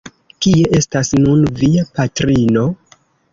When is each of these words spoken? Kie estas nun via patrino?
Kie 0.45 0.63
estas 0.77 1.11
nun 1.25 1.43
via 1.59 1.85
patrino? 1.99 2.65